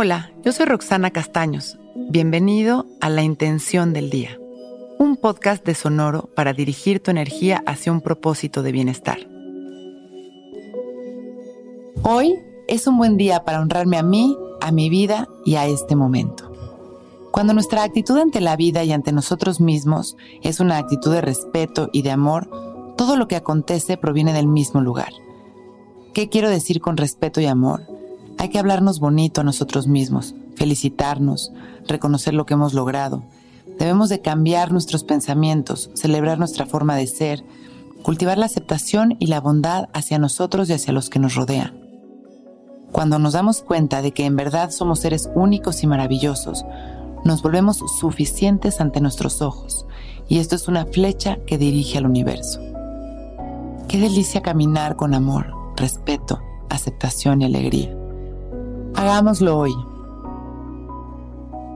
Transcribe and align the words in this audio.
Hola, 0.00 0.30
yo 0.44 0.52
soy 0.52 0.66
Roxana 0.66 1.10
Castaños. 1.10 1.76
Bienvenido 1.96 2.86
a 3.00 3.08
La 3.08 3.24
Intención 3.24 3.92
del 3.92 4.10
Día, 4.10 4.38
un 4.96 5.16
podcast 5.16 5.66
de 5.66 5.74
Sonoro 5.74 6.30
para 6.36 6.52
dirigir 6.52 7.02
tu 7.02 7.10
energía 7.10 7.64
hacia 7.66 7.90
un 7.90 8.00
propósito 8.00 8.62
de 8.62 8.70
bienestar. 8.70 9.18
Hoy 12.04 12.32
es 12.68 12.86
un 12.86 12.96
buen 12.96 13.16
día 13.16 13.42
para 13.42 13.60
honrarme 13.60 13.96
a 13.96 14.04
mí, 14.04 14.38
a 14.60 14.70
mi 14.70 14.88
vida 14.88 15.26
y 15.44 15.56
a 15.56 15.66
este 15.66 15.96
momento. 15.96 16.52
Cuando 17.32 17.52
nuestra 17.52 17.82
actitud 17.82 18.18
ante 18.18 18.40
la 18.40 18.54
vida 18.54 18.84
y 18.84 18.92
ante 18.92 19.10
nosotros 19.10 19.60
mismos 19.60 20.16
es 20.42 20.60
una 20.60 20.78
actitud 20.78 21.12
de 21.12 21.22
respeto 21.22 21.90
y 21.92 22.02
de 22.02 22.12
amor, 22.12 22.48
todo 22.96 23.16
lo 23.16 23.26
que 23.26 23.34
acontece 23.34 23.96
proviene 23.96 24.32
del 24.32 24.46
mismo 24.46 24.80
lugar. 24.80 25.10
¿Qué 26.14 26.28
quiero 26.28 26.50
decir 26.50 26.80
con 26.80 26.96
respeto 26.96 27.40
y 27.40 27.46
amor? 27.46 27.97
Hay 28.38 28.50
que 28.50 28.58
hablarnos 28.60 29.00
bonito 29.00 29.40
a 29.40 29.44
nosotros 29.44 29.88
mismos, 29.88 30.34
felicitarnos, 30.54 31.52
reconocer 31.88 32.34
lo 32.34 32.46
que 32.46 32.54
hemos 32.54 32.72
logrado. 32.72 33.24
Debemos 33.78 34.08
de 34.08 34.20
cambiar 34.20 34.70
nuestros 34.70 35.02
pensamientos, 35.02 35.90
celebrar 35.94 36.38
nuestra 36.38 36.64
forma 36.64 36.94
de 36.94 37.08
ser, 37.08 37.44
cultivar 38.02 38.38
la 38.38 38.46
aceptación 38.46 39.16
y 39.18 39.26
la 39.26 39.40
bondad 39.40 39.88
hacia 39.92 40.20
nosotros 40.20 40.70
y 40.70 40.72
hacia 40.72 40.92
los 40.92 41.10
que 41.10 41.18
nos 41.18 41.34
rodean. 41.34 41.80
Cuando 42.92 43.18
nos 43.18 43.32
damos 43.32 43.60
cuenta 43.62 44.02
de 44.02 44.12
que 44.12 44.24
en 44.24 44.36
verdad 44.36 44.70
somos 44.70 45.00
seres 45.00 45.28
únicos 45.34 45.82
y 45.82 45.88
maravillosos, 45.88 46.64
nos 47.24 47.42
volvemos 47.42 47.82
suficientes 47.98 48.80
ante 48.80 49.00
nuestros 49.00 49.42
ojos, 49.42 49.84
y 50.28 50.38
esto 50.38 50.54
es 50.54 50.68
una 50.68 50.86
flecha 50.86 51.38
que 51.44 51.58
dirige 51.58 51.98
al 51.98 52.06
universo. 52.06 52.60
Qué 53.88 53.98
delicia 53.98 54.42
caminar 54.42 54.94
con 54.94 55.12
amor, 55.12 55.52
respeto, 55.76 56.40
aceptación 56.70 57.42
y 57.42 57.46
alegría. 57.46 57.98
Hagámoslo 58.98 59.56
hoy. 59.56 59.72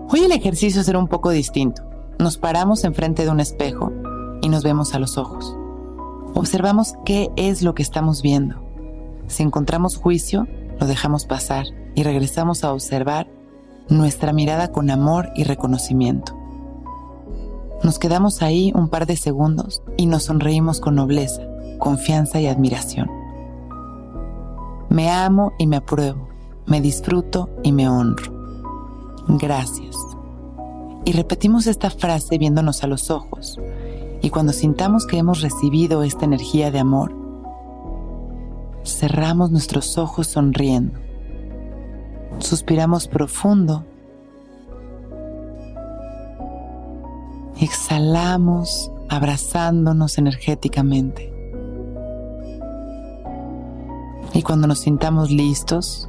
Hoy 0.09 0.25
el 0.25 0.33
ejercicio 0.33 0.83
será 0.83 0.99
un 0.99 1.07
poco 1.07 1.31
distinto. 1.31 1.85
Nos 2.19 2.37
paramos 2.37 2.83
enfrente 2.83 3.23
de 3.23 3.31
un 3.31 3.39
espejo 3.39 3.93
y 4.41 4.49
nos 4.49 4.65
vemos 4.65 4.93
a 4.93 4.99
los 4.99 5.19
ojos. 5.19 5.57
Observamos 6.35 6.95
qué 7.05 7.31
es 7.37 7.63
lo 7.63 7.77
que 7.77 7.85
estamos 7.85 8.23
viendo. 8.23 8.61
Si 9.29 9.45
encontramos 9.45 9.99
juicio, 9.99 10.49
lo 10.81 10.89
dejamos 10.89 11.25
pasar 11.25 11.67
y 11.95 12.03
regresamos 12.03 12.65
a 12.65 12.73
observar 12.73 13.29
nuestra 13.89 14.33
mirada 14.33 14.73
con 14.73 14.91
amor 14.91 15.31
y 15.37 15.45
reconocimiento. 15.45 16.37
Nos 17.85 18.01
quedamos 18.01 18.43
ahí 18.43 18.73
un 18.75 18.89
par 18.89 19.07
de 19.07 19.17
segundos 19.17 19.85
y 19.97 20.07
nos 20.07 20.25
sonreímos 20.25 20.81
con 20.81 20.97
nobleza, 20.97 21.43
confianza 21.79 22.41
y 22.41 22.49
admiración. 22.49 23.09
Me 24.89 25.09
amo 25.09 25.53
y 25.57 25.69
me 25.69 25.77
apruebo 25.77 26.32
me 26.67 26.81
disfruto 26.81 27.51
y 27.63 27.73
me 27.73 27.89
honro. 27.89 28.33
Gracias. 29.29 29.97
Y 31.05 31.13
repetimos 31.13 31.67
esta 31.67 31.91
frase 31.91 32.39
viéndonos 32.39 32.85
a 32.85 32.87
los 32.87 33.11
ojos. 33.11 33.59
Y 34.21 34.31
cuando 34.31 34.53
sintamos 34.53 35.07
que 35.07 35.19
hemos 35.19 35.41
recibido 35.41 36.03
esta 36.05 36.25
energía 36.25 36.71
de 36.71 36.79
amor, 36.79 37.13
cerramos 38.85 39.51
nuestros 39.51 39.99
ojos 39.99 40.29
sonriendo. 40.29 40.99
Suspiramos 42.39 43.09
profundo. 43.09 43.85
Exhalamos 47.61 48.91
abrazándonos 49.09 50.19
energéticamente. 50.19 51.33
Y 54.35 54.43
cuando 54.43 54.67
nos 54.67 54.81
sintamos 54.81 55.31
listos, 55.31 56.09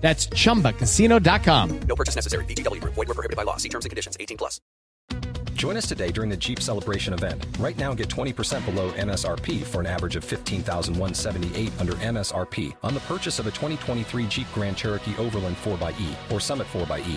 That's 0.00 0.28
ChumbaCasino.com. 0.28 1.80
No 1.80 1.94
purchase 1.94 2.14
necessary. 2.14 2.44
VGW. 2.46 2.82
Void 2.84 2.96
were 2.96 3.06
prohibited 3.06 3.36
by 3.36 3.42
law. 3.42 3.56
See 3.56 3.68
terms 3.68 3.84
and 3.84 3.90
conditions. 3.90 4.16
18 4.18 4.38
plus. 4.38 4.60
Join 5.58 5.76
us 5.76 5.88
today 5.88 6.12
during 6.12 6.30
the 6.30 6.36
Jeep 6.36 6.60
Celebration 6.60 7.12
event. 7.12 7.44
Right 7.58 7.76
now, 7.76 7.92
get 7.92 8.08
20% 8.08 8.64
below 8.64 8.92
MSRP 8.92 9.64
for 9.64 9.80
an 9.80 9.86
average 9.86 10.14
of 10.14 10.24
15178 10.24 11.72
under 11.80 11.94
MSRP 11.94 12.76
on 12.84 12.94
the 12.94 13.00
purchase 13.00 13.40
of 13.40 13.48
a 13.48 13.50
2023 13.50 14.26
Jeep 14.28 14.46
Grand 14.54 14.76
Cherokee 14.76 15.16
Overland 15.18 15.56
4xE 15.56 16.14
or 16.30 16.38
Summit 16.38 16.68
4xE. 16.68 17.16